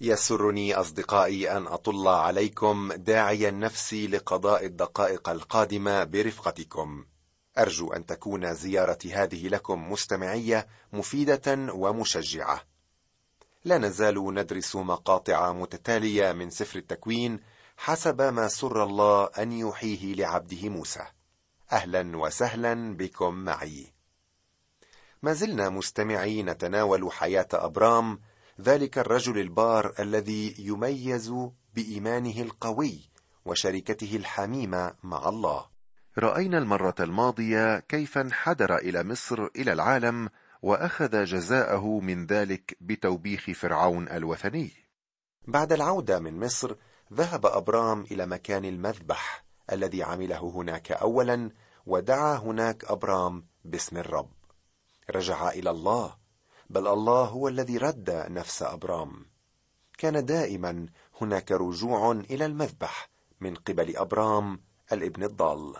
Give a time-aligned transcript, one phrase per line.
[0.00, 7.04] يسرني أصدقائي أن أطل عليكم داعيا نفسي لقضاء الدقائق القادمة برفقتكم.
[7.58, 12.62] أرجو أن تكون زيارة هذه لكم مستمعية مفيدة ومشجعة.
[13.64, 17.40] لا نزال ندرس مقاطع متتالية من سفر التكوين
[17.76, 21.02] حسب ما سر الله أن يوحيه لعبده موسى.
[21.72, 23.92] أهلا وسهلا بكم معي.
[25.22, 28.20] ما زلنا مستمعي نتناول حياة أبرام
[28.60, 31.34] ذلك الرجل البار الذي يميز
[31.74, 33.00] بإيمانه القوي
[33.44, 35.66] وشركته الحميمة مع الله.
[36.18, 40.28] رأينا المرة الماضية كيف انحدر إلى مصر إلى العالم
[40.62, 44.72] وأخذ جزاءه من ذلك بتوبيخ فرعون الوثني.
[45.46, 46.74] بعد العودة من مصر
[47.12, 51.50] ذهب أبرام إلى مكان المذبح الذي عمله هناك اولا
[51.86, 54.30] ودعا هناك أبرام باسم الرب.
[55.10, 56.17] رجع إلى الله
[56.70, 59.26] بل الله هو الذي رد نفس أبرام.
[59.98, 60.86] كان دائما
[61.20, 63.10] هناك رجوع إلى المذبح
[63.40, 64.60] من قبل أبرام
[64.92, 65.74] الابن الضال.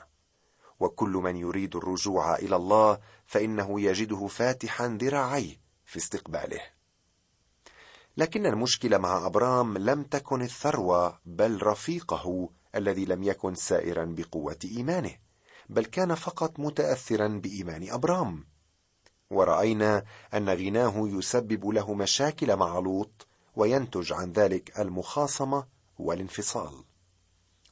[0.81, 6.61] وكل من يريد الرجوع إلى الله فإنه يجده فاتحا ذراعيه في استقباله.
[8.17, 15.17] لكن المشكلة مع أبرام لم تكن الثروة بل رفيقه الذي لم يكن سائرا بقوة إيمانه
[15.69, 18.45] بل كان فقط متاثرا بإيمان أبرام.
[19.31, 23.27] ورأينا أن غناه يسبب له مشاكل مع لوط
[23.57, 25.67] وينتج عن ذلك المخاصمة
[25.99, 26.85] والانفصال.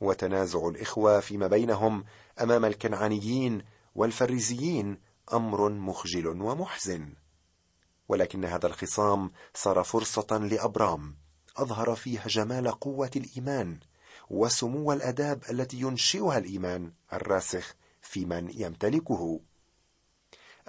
[0.00, 2.04] وتنازع الإخوة فيما بينهم
[2.40, 3.62] أمام الكنعانيين
[3.94, 4.98] والفريزيين
[5.32, 7.12] أمر مخجل ومحزن.
[8.08, 11.16] ولكن هذا الخصام صار فرصة لأبرام
[11.56, 13.80] أظهر فيها جمال قوة الإيمان
[14.30, 19.40] وسمو الأداب التي ينشئها الإيمان الراسخ في من يمتلكه.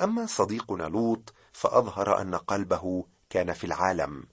[0.01, 4.27] أما صديقنا لوط فأظهر أن قلبه كان في العالم.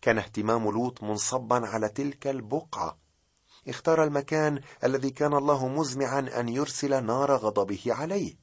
[0.00, 2.98] كان اهتمام لوط منصبا على تلك البقعة.
[3.68, 8.36] اختار المكان الذي كان الله مزمعا أن يرسل نار غضبه عليه.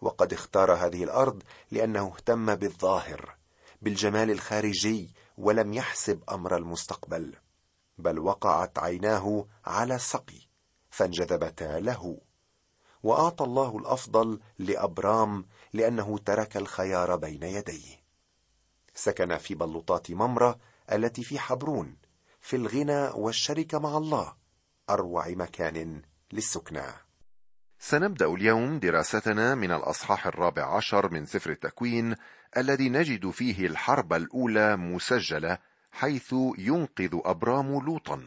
[0.00, 3.36] وقد اختار هذه الأرض لأنه اهتم بالظاهر
[3.82, 7.36] بالجمال الخارجي ولم يحسب أمر المستقبل
[7.98, 10.48] بل وقعت عيناه على السقي
[10.90, 12.18] فانجذبتا له.
[13.02, 18.02] وأعطى الله الأفضل لأبرام لأنه ترك الخيار بين يديه.
[18.94, 20.58] سكن في بلوطات ممرة
[20.92, 21.96] التي في حبرون
[22.40, 24.34] في الغنى والشركة مع الله
[24.90, 26.02] أروع مكان
[26.32, 26.86] للسكنى.
[27.78, 32.16] سنبدأ اليوم دراستنا من الأصحاح الرابع عشر من سفر التكوين
[32.56, 35.58] الذي نجد فيه الحرب الأولى مسجلة
[35.92, 38.22] حيث ينقذ أبرام لوطا.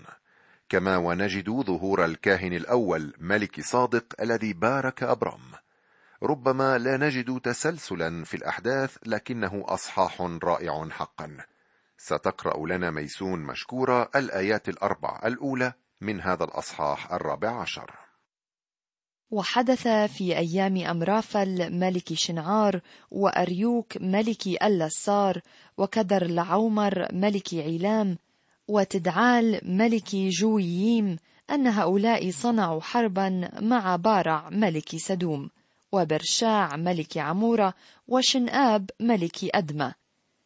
[0.70, 5.42] كما ونجد ظهور الكاهن الأول ملك صادق الذي بارك أبرام.
[6.26, 11.38] ربما لا نجد تسلسلا في الأحداث لكنه أصحاح رائع حقا.
[11.98, 17.92] ستقرأ لنا ميسون مشكورة الآيات الأربع الأولى من هذا الأصحاح الرابع عشر.
[19.32, 22.82] وحدث في أيام أمرافل ملك شنعار
[23.12, 25.42] وأريوك ملك اللسار
[25.78, 28.18] وكدر لعومر ملك عيلام
[28.68, 31.18] وتدعال ملك جوييم
[31.50, 35.50] أن هؤلاء صنعوا حربا مع بارع ملك سدوم.
[35.96, 37.74] وبرشاع ملك عمورة
[38.08, 39.94] وشنآب ملك أدمة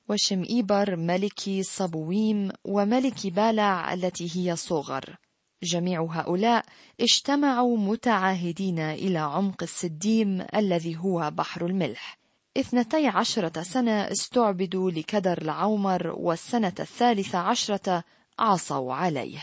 [0.09, 5.17] وشمئيبر ملك صبويم وملك بالع التي هي صغر.
[5.63, 6.65] جميع هؤلاء
[7.01, 12.19] اجتمعوا متعاهدين إلى عمق السديم الذي هو بحر الملح.
[12.57, 18.03] اثنتي عشرة سنة استعبدوا لكدر العومر والسنة الثالثة عشرة
[18.39, 19.39] عصوا عليه.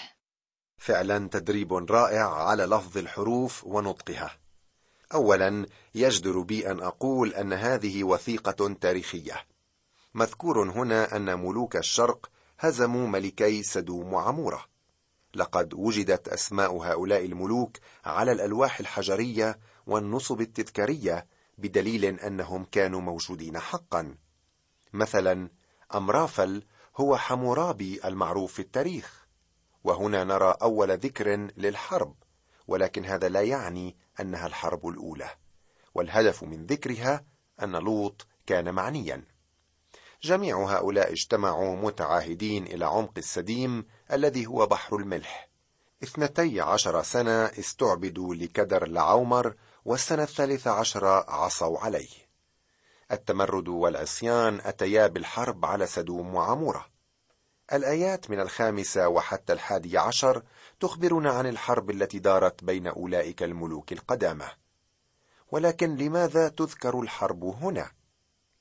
[0.79, 4.31] فعلا تدريب رائع على لفظ الحروف ونطقها.
[5.15, 9.47] اولا يجدر بي أن أقول أن هذه وثيقة تاريخية.
[10.15, 14.65] مذكور هنا أن ملوك الشرق هزموا ملكي سدوم وعمورة.
[15.35, 21.27] لقد وجدت أسماء هؤلاء الملوك على الألواح الحجرية والنصب التذكارية
[21.59, 24.15] بدليل أنهم كانوا موجودين حقا.
[24.93, 25.51] مثلا
[25.95, 26.63] أمرافل
[26.97, 29.27] هو حمورابي المعروف في التاريخ.
[29.85, 32.15] وهنا نرى أول ذكر للحرب
[32.69, 35.31] ولكن هذا لا يعني أنها الحرب الأولى.
[35.97, 37.25] والهدف من ذكرها
[37.63, 39.25] أن لوط كان معنيا.
[40.23, 45.49] جميع هؤلاء اجتمعوا متعاهدين إلى عمق السديم الذي هو بحر الملح.
[46.03, 49.55] اثنتي عشر سنة استعبدوا لكدر لعومر
[49.85, 52.27] والسنة الثالثة عشرة عصوا عليه.
[53.13, 56.87] التمرد والعصيان أتيا بالحرب على سدوم وعمورة.
[57.73, 60.43] الآيات من الخامسة وحتى الحادي عشر
[60.81, 64.47] تخبرنا عن الحرب التي دارت بين أولئك الملوك القدامى.
[65.51, 67.91] ولكن لماذا تذكر الحرب هنا؟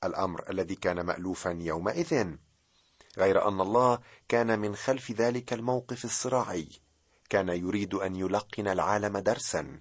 [0.04, 2.36] الأمر الذي كان مألوفا يومئذ
[3.18, 3.98] غير أن الله
[4.28, 6.68] كان من خلف ذلك الموقف الصراعي.
[7.28, 9.78] كان يريد أن يلقن العالم درسا.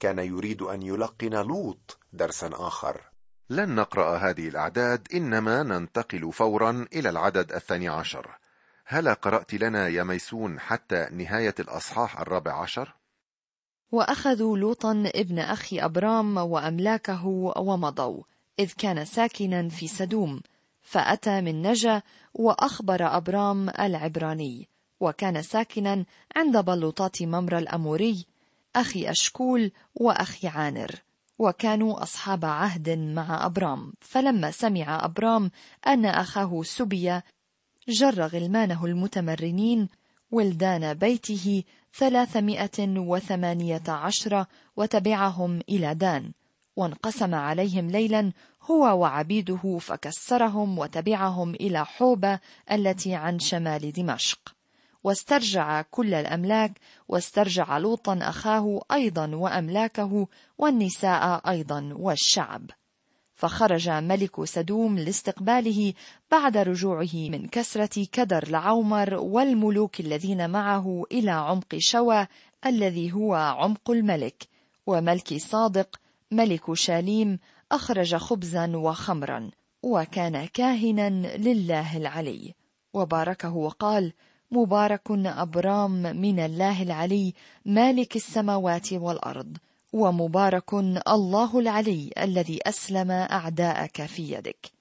[0.00, 3.00] كان يريد أن يلقن لوط درسا آخر.
[3.50, 8.38] لن نقرأ هذه الأعداد إنما ننتقل فورا إلى العدد الثاني عشر.
[8.84, 12.94] هل قرأت لنا يا ميسون حتى نهاية الأصحاح الرابع عشر؟
[13.92, 18.22] وأخذوا لوطا ابن أخي أبرام وأملاكه ومضوا
[18.58, 20.40] إذ كان ساكنا في سدوم
[20.82, 22.02] فأتى من نجا
[22.34, 24.68] وأخبر أبرام العبراني
[25.00, 26.04] وكان ساكنا
[26.36, 28.26] عند بلوطات ممر الأموري
[28.76, 30.90] أخي أشكول وأخي عانر
[31.38, 33.92] وكانوا أصحاب عهد مع أبرام.
[34.00, 35.50] فلما سمع أبرام
[35.86, 37.20] أن أخاه سبي
[37.88, 39.88] جر غلمانه المتمرنين
[40.30, 41.62] ولدان بيته
[41.98, 44.46] ثلاثمائة وثمانية عشر
[44.76, 46.32] وتبعهم إلى دان.
[46.76, 48.32] وانقسم عليهم ليلا
[48.62, 52.38] هو وعبيده فكسرهم وتبعهم إلى حوبة
[52.72, 54.54] التي عن شمال دمشق.
[55.04, 56.72] واسترجع كل الأملاك
[57.08, 60.26] واسترجع لوطا أخاه أيضا وأملاكه
[60.58, 62.70] والنساء أيضا والشعب.
[63.36, 65.92] فخرج ملك سدوم لاستقباله
[66.30, 72.26] بعد رجوعه من كسرة كدر لعومر والملوك الذين معه إلى عمق شوى
[72.66, 74.48] الذي هو عمق الملك.
[74.86, 76.00] وملك صادق
[76.30, 77.38] ملك شاليم
[77.72, 79.50] أخرج خبزا وخمرا
[79.82, 82.54] وكان كاهنا لله العلي.
[82.94, 84.12] وباركه وقال
[84.50, 87.34] مبارك أبرام من الله العلي
[87.64, 89.56] مالك السماوات والأرض.
[89.96, 90.74] ومبارك
[91.08, 94.72] الله العلي الذي أسلم أعداءك في يدك.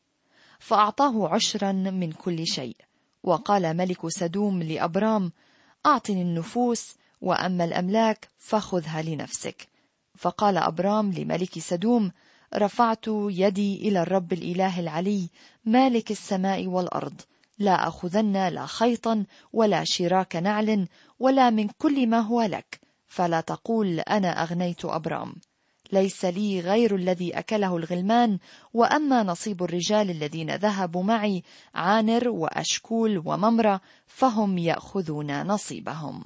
[0.59, 2.75] فأعطاه عشرا من كل شيء.
[3.23, 5.31] وقال ملك سدوم لأبرام
[5.85, 9.67] أعطني النفوس وأما الأملاك فخذها لنفسك.
[10.17, 12.11] فقال أبرام لملك سدوم
[12.55, 15.29] رفعت يدي إلى الرب الإله العلي
[15.65, 17.21] مالك السماء والأرض.
[17.59, 20.87] لا أخذن لا خيطا ولا شراك نعل
[21.19, 22.84] ولا من كل ما هو لك.
[23.15, 25.35] فلا تقول أنا أغنيت أبرام
[25.91, 28.39] ليس لي غير الذي أكله الغلمان
[28.73, 31.43] وأما نصيب الرجال الذين ذهبوا معي
[31.75, 36.25] عانر وأشكول وممرة فهم يأخذون نصيبهم.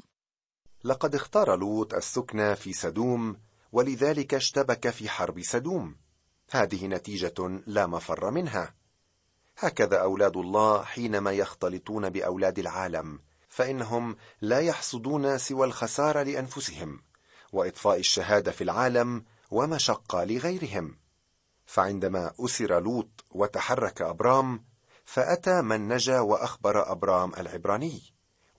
[0.84, 3.38] لقد اختار لوط السكنى في سدوم
[3.72, 5.96] ولذلك اشتبك في حرب سدوم.
[6.52, 8.74] هذه نتيجة لا مفر منها.
[9.58, 13.20] هكذا أولاد الله حينما يختلطون بأولاد العالم.
[13.60, 17.02] فإنهم لا يحصدون سوى الخسارة لأنفسهم
[17.54, 20.98] وإطفاء الشهادة في العالم ومشقه لغيرهم.
[21.66, 24.64] فعندما أسر لوط وتحرك أبرام
[25.06, 28.02] فأتى من نجا وأخبر أبرام العبراني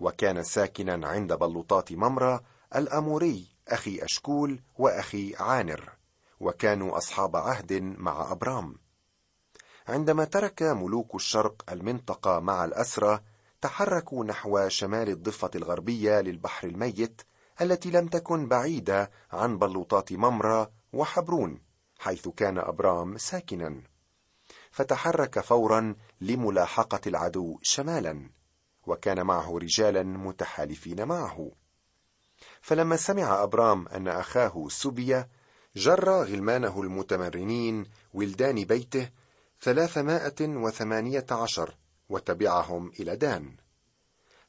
[0.00, 2.42] وكان ساكنا عند بلوطات ممرة
[2.76, 5.92] الأموري أخي أشكول وأخي عانر
[6.40, 8.74] وكانوا أصحاب عهد مع أبرام.
[9.88, 13.20] عندما ترك ملوك الشرق المنطقة مع الاسرى
[13.60, 17.22] تحركوا نحو شمال الضفة الغربية للبحر الميت
[17.60, 21.62] التي لم تكن بعيدة عن بلوطات ممرة وحبرون
[21.98, 23.82] حيث كان أبرام ساكنا.
[24.70, 28.30] فتحرك فورا لملاحقة العدو شمالا
[28.86, 31.50] وكان معه رجالا متحالفين معه.
[32.60, 35.24] فلما سمع أبرام أن أخاه سبي
[35.76, 39.10] جر غلمانه المتمرنين ولدان بيته
[39.60, 41.76] ثلاثمائة وثمانية عشر
[42.10, 43.56] وتبعهم إلى دان.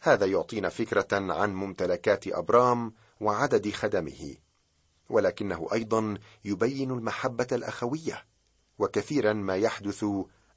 [0.01, 4.35] هذا يعطينا فكرة عن ممتلكات أبرام وعدد خدمه
[5.09, 8.25] ولكنه أيضا يبين المحبة الأخوية
[8.79, 10.05] وكثيرا ما يحدث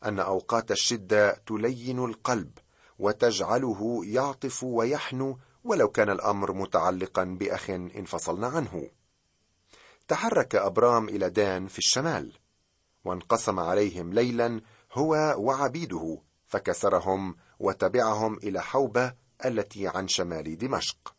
[0.04, 2.58] أن أوقات الشدة تلين القلب
[2.98, 8.90] وتجعله يعطف ويحنو ولو كان الأمر متعلقا بأخ انفصلنا عنه.
[10.08, 12.32] تحرك أبرام إلى دان في الشمال
[13.04, 14.60] وانقسم عليهم ليلا
[14.92, 16.18] هو وعبيده
[16.54, 21.14] فكسرهم وتبعهم إلى حوبة التي عن شمال دمشق.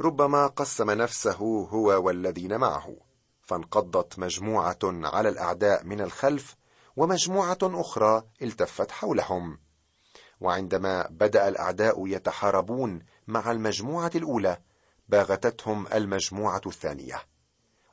[0.00, 2.96] ربما قسم نفسه هو والذين معه
[3.42, 6.56] فانقضت مجموعة على الأعداء من الخلف
[6.96, 9.58] ومجموعة أخرى التفت حولهم.
[10.40, 14.58] وعندما بدأ الأعداء يتحاربون مع المجموعة الأولى
[15.08, 17.22] باغتتهم المجموعة الثانية.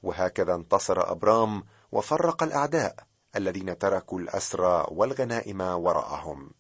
[0.04, 3.15] وهكذا انتصر أبرام وفرق الأعداء.
[3.36, 6.52] الذين تركوا الاسرى والغنائم وراءهم.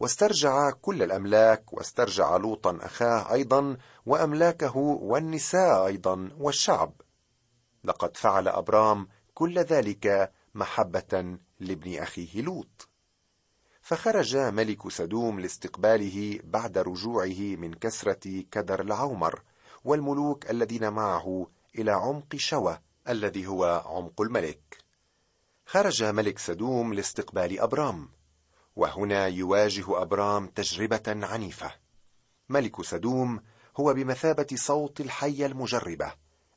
[0.00, 3.76] واسترجع كل الأملاك واسترجع لوطا أخاه أيضا
[4.06, 6.92] وأملاكه والنساء أيضا والشعب.
[7.84, 12.88] لقد فعل أبرام كل ذلك محبة لابن أخيه لوط.
[13.82, 19.42] فخرج ملك سدوم لاستقباله بعد رجوعه من كسرة كدر العومر
[19.84, 21.46] والملوك الذين معه
[21.78, 24.81] إلى عمق شوى الذي هو عمق الملك.
[25.72, 28.08] خرج ملك سدوم لاستقبال أبرام
[28.76, 31.74] وهنا يواجه أبرام تجربة عنيفة.
[32.48, 33.40] ملك سدوم
[33.76, 36.12] هو بمثابة صوت الحيه المجربة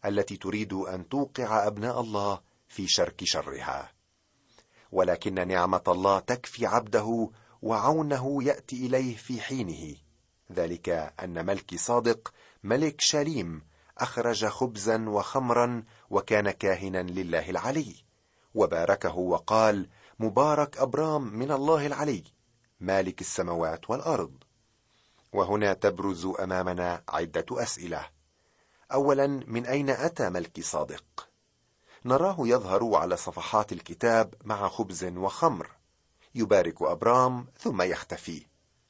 [0.05, 3.91] التي تريد أن توقع أبناء الله في شرك شرها.
[4.91, 7.29] ولكن نعمة الله تكفي عبده
[7.61, 9.95] وعونه يأتي إليه في حينه.
[10.51, 10.89] ذلك
[11.23, 13.61] أن ملك صادق ملك شاليم
[13.97, 18.04] أخرج خبزا وخمرا وكان كاهنا لله العلي.
[18.55, 22.23] وباركه وقال مبارك أبرام من الله العلي
[22.79, 24.33] مالك السماوات والأرض.
[25.33, 28.09] وهنا تبرز أمامنا عدة أسئلة.
[28.93, 31.29] اولا من أين أتى ملك صادق؟
[32.05, 35.69] نراه يظهر على صفحات الكتاب مع خبز وخمر.
[36.35, 38.45] يبارك أبرام ثم يختفي.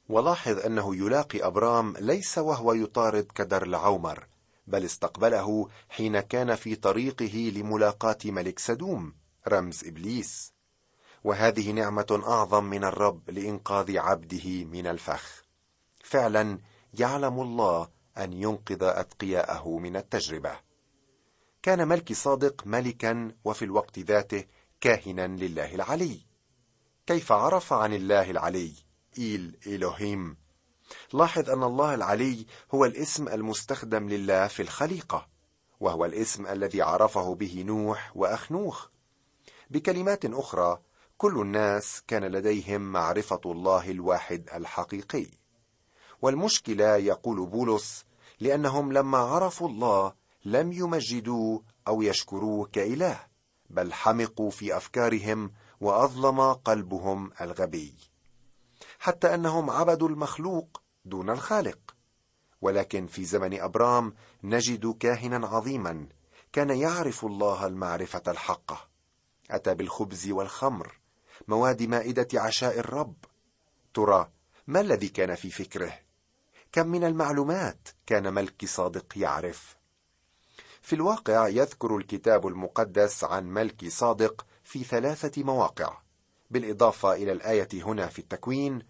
[0.10, 4.28] ولاحظ أنه يلاقي أبرام ليس وهو يطارد كدر العومر
[4.68, 9.14] بل استقبله حين كان في طريقه لملاقاة ملك سدوم.
[9.48, 10.54] رمز إبليس.
[11.24, 15.44] وهذه نعمة أعظم من الرب لإنقاذ عبده من الفخ.
[16.04, 16.60] فعلا
[16.94, 20.60] يعلم الله أن ينقذ أتقياءه من التجربة.
[21.64, 24.46] كان ملك صادق ملكا وفي الوقت ذاته
[24.82, 26.20] كاهنا لله العلي.
[27.08, 28.74] كيف عرف عن الله العلي؟
[29.18, 30.38] إيل إلهيم.
[31.14, 35.28] لاحظ أن الله العلي هو الاسم المستخدم لله في الخليقة
[35.80, 38.88] وهو الاسم الذي عرفه به نوح وأخنوخ.
[39.70, 40.80] بكلمات أخرى
[41.18, 45.28] كل الناس كان لديهم معرفة الله الواحد الحقيقي.
[46.22, 48.06] والمشكلة يقول بولس
[48.40, 50.14] لأنهم لما عرفوا الله
[50.46, 53.20] لم يمجدوه أو يشكروه كإله
[53.70, 57.94] بل حمقوا في أفكارهم وأظلم قلبهم الغبي.
[59.00, 61.96] حتى أنهم عبدوا المخلوق دون الخالق.
[62.62, 66.08] ولكن في زمن أبرام نجد كاهنا عظيما
[66.54, 68.95] كان يعرف الله المعرفة الحقة.
[69.52, 71.00] أتى بالخبز والخمر
[71.48, 73.16] مواد مائدة عشاء الرب.
[73.94, 74.30] ترى
[74.68, 75.94] ما الذي كان في فكره؟
[76.72, 79.78] كم من المعلومات كان ملك صادق يعرف.
[80.82, 85.98] في الواقع يذكر الكتاب المقدس عن ملك صادق في ثلاثة مواقع.
[86.52, 88.82] بالإضافة إلى الآية هنا في التكوين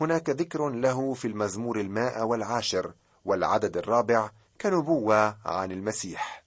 [0.00, 2.94] هناك ذكر له في المزمور الماء والعاشر
[3.24, 4.30] والعدد الرابع
[4.60, 6.44] كنبوة عن المسيح.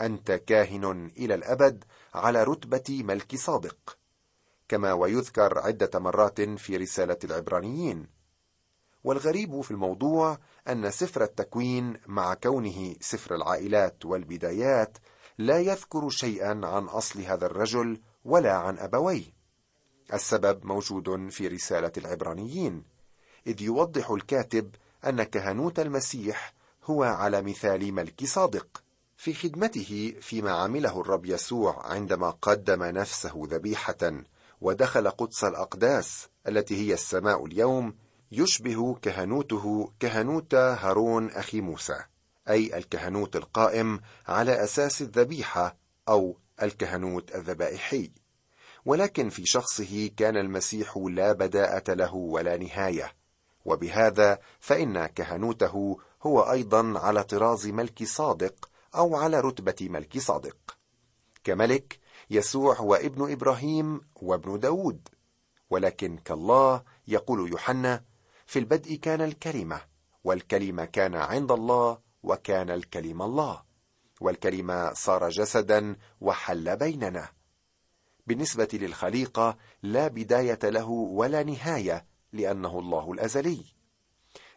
[0.00, 3.98] أنت كاهن إلى الأبد على رتبة ملك صادق
[4.68, 8.06] كما ويذكر عدة مرات في رسالة العبرانيين.
[9.04, 10.38] والغريب في الموضوع
[10.68, 14.98] أن سفر التكوين مع كونه سفر العائلات والبدايات
[15.38, 19.24] لا يذكر شيئا عن أصل هذا الرجل ولا عن أبويه.
[20.12, 22.84] السبب موجود في رسالة العبرانيين
[23.46, 24.74] إذ يوضح الكاتب
[25.06, 26.54] أن كهنوت المسيح
[26.84, 28.82] هو على مثال ملك صادق.
[29.22, 34.22] في خدمته فيما عمله الرب يسوع عندما قدم نفسه ذبيحة
[34.60, 37.94] ودخل قدس الأقداس التي هي السماء اليوم
[38.32, 41.96] يشبه كهنوته كهنوت هارون أخي موسى
[42.50, 45.76] أي الكهنوت القائم على أساس الذبيحة
[46.08, 48.10] أو الكهنوت الذبائحي.
[48.84, 53.12] ولكن في شخصه كان المسيح لا بداءة له ولا نهاية.
[53.64, 60.78] وبهذا فإن كهنوته هو أيضا على طراز ملك صادق أو على رتبة ملك صادق.
[61.44, 65.08] كملك يسوع هو ابن إبراهيم وابن داود.
[65.70, 68.04] ولكن كالله يقول يوحنا
[68.46, 69.80] في البدء كان الكلمة
[70.24, 73.62] والكلمة كان عند الله وكان الكلمة الله.
[74.20, 77.28] والكلمة صار جسدا وحل بيننا.
[78.26, 83.64] بالنسبة للخليقة لا بداية له ولا نهاية لأنه الله الأزلي.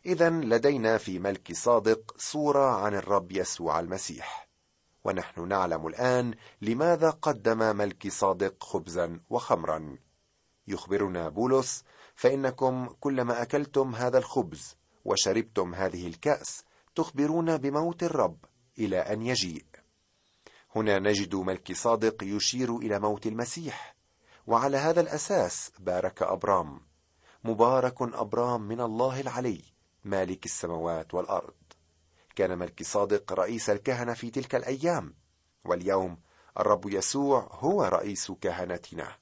[0.05, 4.50] اذا لدينا في ملك صادق صوره عن الرب يسوع المسيح.
[5.03, 9.97] ونحن نعلم الآن لماذا قدم ملك صادق خبزا وخمرا.
[10.67, 11.83] يخبرنا بولس
[12.15, 16.63] فإنكم كلما أكلتم هذا الخبز وشربتم هذه الكأس
[16.95, 18.38] تخبرون بموت الرب
[18.79, 19.65] إلى أن يجيء.
[20.75, 23.95] هنا نجد ملك صادق يشير إلى موت المسيح
[24.47, 26.81] وعلى هذا الأساس بارك أبرام.
[27.43, 29.75] مبارك أبرام من الله العلي.
[30.05, 31.53] مالك السماوات والأرض.
[32.35, 35.13] كان ملك صادق رئيس الكهنة في تلك الأيام.
[35.65, 36.17] واليوم
[36.59, 39.15] الرب يسوع هو رئيس كهنتنا.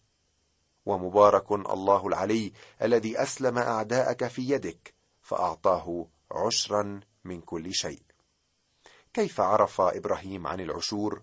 [0.85, 8.01] ومبارك الله العلي الذي أسلم أعداءك في يدك فأعطاه عشرا من كل شيء.
[9.13, 11.21] كيف عرف إبراهيم عن العشور؟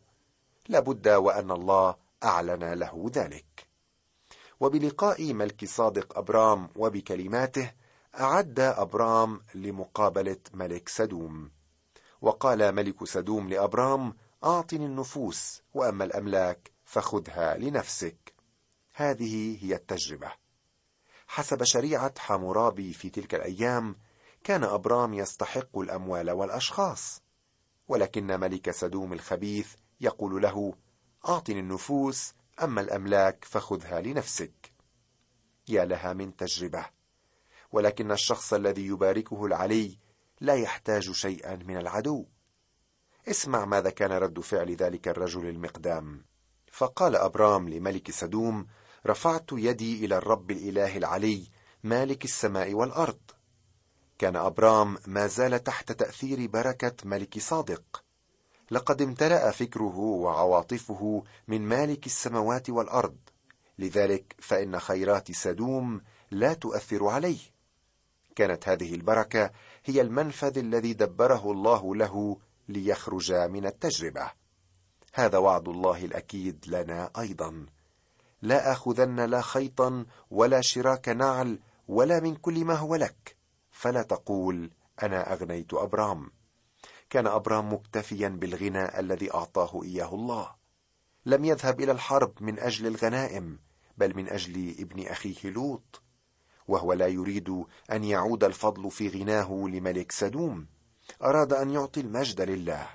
[0.68, 3.66] لابد وأن الله أعلن له ذلك.
[4.60, 7.72] وبلقاء ملك صادق أبرام وبكلماته
[8.14, 11.50] أعد أبرام لمقابلة ملك سدوم.
[12.20, 18.34] وقال ملك سدوم لأبرام أعطني النفوس وأما الأملاك فخذها لنفسك.
[18.94, 20.32] هذه هي التجربة.
[21.26, 23.96] حسب شريعة حامورابي في تلك الأيام
[24.44, 27.22] كان أبرام يستحق الأموال والأشخاص.
[27.88, 30.74] ولكن ملك سدوم الخبيث يقول له
[31.28, 34.72] أعطني النفوس أما الأملاك فخذها لنفسك.
[35.68, 36.99] يا لها من تجربة.
[37.72, 39.98] ولكن الشخص الذي يباركه العلي
[40.40, 42.26] لا يحتاج شيئا من العدو.
[43.28, 46.24] اسمع ماذا كان رد فعل ذلك الرجل المقدام.
[46.72, 48.66] فقال أبرام لملك سدوم
[49.06, 51.48] رفعت يدي إلى الرب الإله العلي
[51.84, 53.20] مالك السماء والأرض.
[54.18, 58.04] كان أبرام ما زال تحت تأثير بركة ملك صادق.
[58.70, 63.16] لقد امتلأ فكره وعواطفه من مالك السماوات والأرض
[63.78, 66.00] لذلك فإن خيرات سدوم
[66.30, 67.59] لا تؤثر عليه.
[68.40, 69.50] كانت هذه البركة
[69.84, 74.32] هي المنفذ الذي دبره الله له ليخرج من التجربة.
[75.14, 77.66] هذا وعد الله الأكيد لنا أيضا.
[78.42, 83.36] لا أخذن لا خيطا ولا شراك نعل ولا من كل ما هو لك.
[83.70, 84.70] فلا تقول
[85.02, 86.30] أنا أغنيت أبرام.
[87.10, 90.50] كان أبرام مكتفيا بالغنى الذي أعطاه إياه الله.
[91.26, 93.58] لم يذهب إلى الحرب من أجل الغنائم
[93.98, 96.02] بل من أجل ابن أخيه لوط.
[96.70, 100.66] وهو لا يريد أن يعود الفضل في غناه لملك سدوم.
[101.22, 102.88] أراد أن يعطي المجد لله.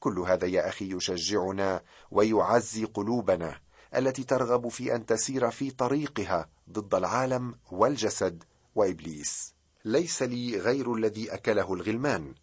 [0.00, 3.60] كل هذا يا أخي يشجعنا ويعزي قلوبنا
[3.96, 8.44] التي ترغب في أن تسير في طريقها ضد العالم والجسد
[8.74, 9.54] وإبليس.
[9.84, 12.34] ليس لي غير الذي أكله الغلمان.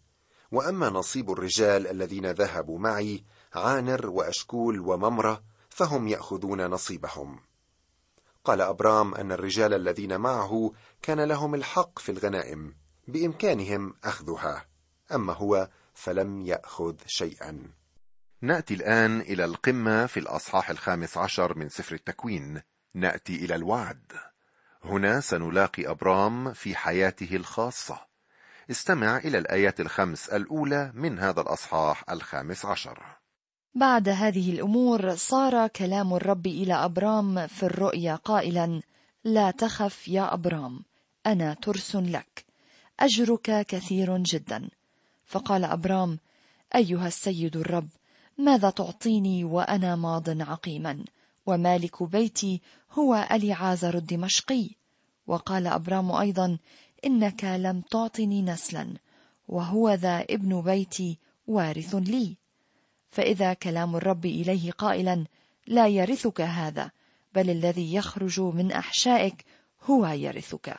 [0.52, 3.24] وأما نصيب الرجال الذين ذهبوا معي
[3.54, 7.47] عانر وأشكول وممرة فهم يأخذون نصيبهم.
[8.48, 12.74] قال أبرام أن الرجال الذين معه كان لهم الحق في الغنائم
[13.08, 14.64] بإمكانهم أخذها.
[15.14, 17.62] أما هو فلم يأخذ شيئا.
[18.42, 22.62] نأتي الآن إلى القمة في الأصحاح الخامس عشر من سفر التكوين.
[22.94, 24.12] نأتي إلى الوعد.
[24.84, 28.00] هنا سنلاقي أبرام في حياته الخاصة.
[28.70, 33.17] استمع إلى الآيات الخمس الأولى من هذا الأصحاح الخامس عشر.
[33.74, 38.82] بعد هذه الأمور صار كلام الرب إلى أبرام في الرؤيا قائلا
[39.24, 40.84] لا تخف يا أبرام
[41.26, 42.44] أنا ترس لك
[43.00, 44.68] أجرك كثير جدا.
[45.24, 46.18] فقال أبرام
[46.74, 47.88] أيها السيد الرب
[48.38, 51.04] ماذا تعطيني وأنا ماض عقيما؟
[51.46, 52.60] ومالك بيتي
[52.92, 54.70] هو أليعازر الدمشقي.
[55.26, 56.58] وقال أبرام أيضا
[57.04, 58.94] إنك لم تعطني نسلا
[59.48, 62.36] وهو ذا ابن بيتي وارث لي.
[63.10, 65.24] فإذا كلام الرب إليه قائلا
[65.66, 66.90] لا يرثك هذا
[67.34, 69.44] بل الذي يخرج من أحشائك
[69.82, 70.76] هو يرثك.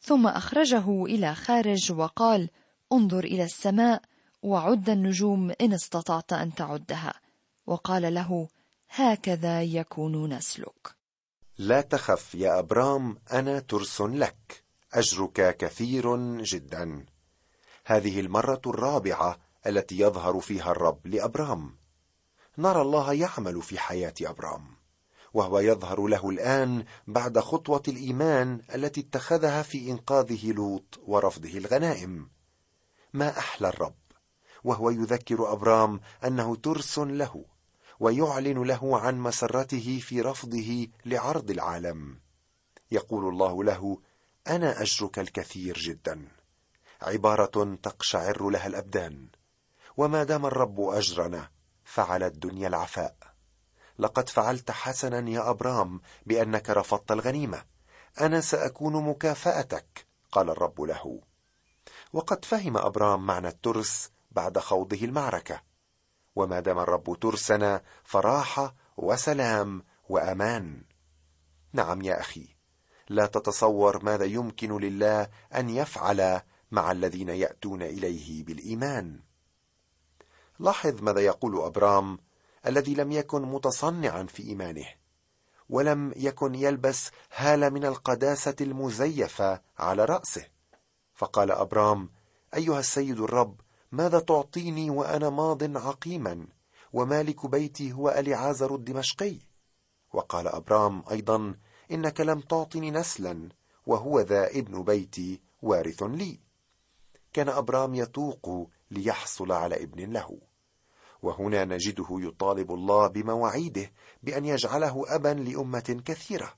[0.00, 2.50] ثم أخرجه إلى خارج وقال
[2.92, 4.02] انظر إلى السماء
[4.42, 7.14] وعد النجوم إن استطعت أن تعدها.
[7.66, 8.48] وقال له
[8.90, 10.98] هكذا يكون نسلك
[11.58, 17.06] لا تخف يا أبرام أنا ترس لك أجرك كثير جدا.
[17.84, 21.76] هذه المرة الرابعة التي يظهر فيها الرب لأبرام.
[22.58, 24.78] نرى الله يعمل في حياة أبرام
[25.34, 32.30] وهو يظهر له الآن بعد خطوة الإيمان التي اتخذها في إنقاذه لوط ورفضه الغنائم.
[33.12, 33.94] ما أحلى الرب
[34.64, 37.44] وهو يذكر أبرام أنه ترس له
[38.00, 42.20] ويعلن له عن مسرته في رفضه لعرض العالم.
[42.90, 43.98] يقول الله له
[44.46, 46.28] أنا أجرك الكثير جدا.
[47.02, 49.28] عبارة تقشعر لها الأبدان.
[49.98, 51.50] وما دام الرب أجرنا
[51.84, 53.16] فعل الدنيا العفاء.
[53.98, 57.64] لقد فعلت حسنا يا أبرام بأنك رفضت الغنيمة.
[58.20, 61.20] أنا سأكون مكافأتك قال الرب له.
[62.12, 65.62] وقد فهم أبرام معنى الترس بعد خوضه المعركة.
[66.36, 70.82] وما دام الرب ترسنا فراحه وسلام وأمان.
[71.72, 72.46] نعم يا أخي
[73.08, 79.27] لا تتصور ماذا يمكن لله أن يفعل مع الذين يأتون إليه بالإيمان.
[80.58, 82.18] لاحظ ماذا يقول أبرام
[82.66, 84.86] الذي لم يكن متصنعا في إيمانه
[85.68, 90.46] ولم يكن يلبس هالة من القداسة المزيفة على رأسه.
[91.14, 92.10] فقال أبرام
[92.54, 93.60] أيها السيد الرب
[93.92, 96.46] ماذا تعطيني وأنا ماض عقيما
[96.92, 99.36] ومالك بيتي هو أليعازر الدمشقي؟
[100.12, 101.54] وقال أبرام أيضا
[101.90, 103.48] إنك لم تعطني نسلا
[103.86, 106.40] وهو ذا ابن بيتي وارث لي.
[107.32, 110.47] كان أبرام يتوق ليحصل على ابن له.
[111.22, 116.54] وهنا نجده يطالب الله بمواعيده بأن يجعله أبا لأمة كثيرة.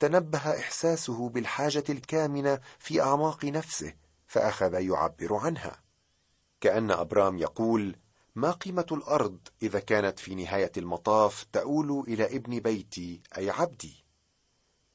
[0.00, 3.94] تنبه إحساسه بالحاجة الكامنة في أعماق نفسه
[4.26, 5.82] فأخذ يعبر عنها.
[6.60, 7.96] كأن أبرام يقول
[8.34, 14.04] ما قيمة الأرض إذا كانت في نهاية المطاف تؤول إلى ابن بيتي أي عبدي؟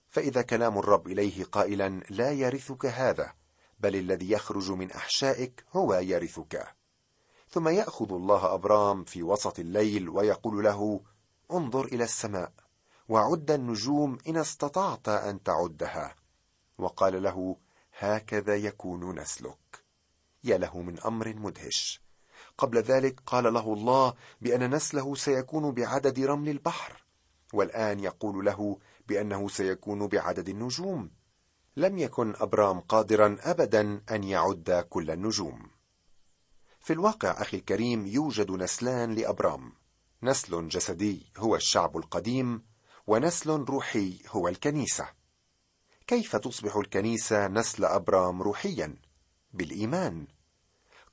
[0.10, 3.34] فإذا كلام الرب إليه قائلا لا يرثك هذا
[3.80, 6.76] بل الذي يخرج من أحشائك هو يرثك.
[7.54, 11.02] ثم يأخذ الله أبرام في وسط الليل ويقول له
[11.52, 12.52] انظر إلى السماء
[13.10, 16.16] وعد النجوم إن استطعت أن تعدها.
[16.78, 17.58] وقال له
[18.00, 19.84] هكذا يكون نسلك
[20.44, 22.02] يا له من أمر مدهش.
[22.58, 27.04] قبل ذلك قال له الله بأن نسله سيكون بعدد رمل البحر
[27.54, 31.12] والآن يقول له بأنه سيكون بعدد النجوم.
[31.78, 35.73] لم يكن أبرام قادرا ابدا أن يعد كل النجوم.
[36.84, 39.74] في الواقع أخي الكريم يوجد نسلان لأبرام.
[40.24, 42.64] نسل جسدي هو الشعب القديم
[43.08, 45.08] ونسل روحي هو الكنيسة.
[46.08, 48.96] كيف تصبح الكنيسة نسل أبرام روحيا؟
[49.54, 50.28] بالإيمان.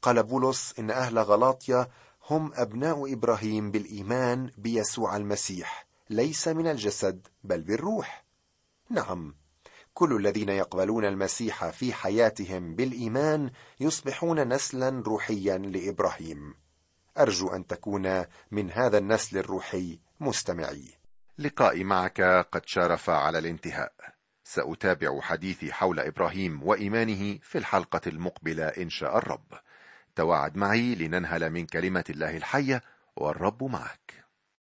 [0.03, 1.89] قال بولس إن أهل غلاطيا
[2.31, 5.87] هم أبناء إبراهيم بالإيمان بيسوع المسيح.
[6.11, 8.25] ليس من الجسد بل بالروح.
[8.91, 9.35] نعم.
[9.95, 13.51] كل الذين يقبلون المسيح في حياتهم بالإيمان
[13.81, 16.55] يصبحون نسلا روحيا لإبراهيم.
[17.19, 20.95] أرجو أن تكون من هذا النسل الروحي مستمعي.
[21.39, 22.21] لقائي معك
[22.53, 23.93] قد شارف على الانتهاء.
[24.45, 29.53] سأتابع حديثي حول إبراهيم وإيمانه في الحلقة المقبلة إن شاء الرب.
[30.17, 32.83] تواعد معي لننهل من كلمة الله الحية
[33.17, 34.20] والرب معك.